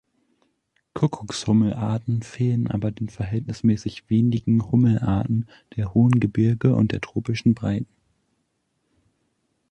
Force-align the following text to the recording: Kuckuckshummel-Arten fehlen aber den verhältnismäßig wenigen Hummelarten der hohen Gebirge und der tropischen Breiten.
Kuckuckshummel-Arten 0.95 2.23
fehlen 2.23 2.65
aber 2.67 2.89
den 2.89 3.07
verhältnismäßig 3.09 4.09
wenigen 4.09 4.71
Hummelarten 4.71 5.47
der 5.77 5.93
hohen 5.93 6.19
Gebirge 6.19 6.73
und 6.75 6.91
der 6.91 7.01
tropischen 7.01 7.53
Breiten. 7.53 7.85